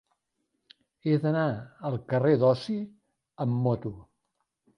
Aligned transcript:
He 1.07 1.17
d'anar 1.25 1.43
al 1.91 1.99
carrer 2.15 2.33
d'Osi 2.45 2.79
amb 3.47 3.61
moto. 3.69 3.95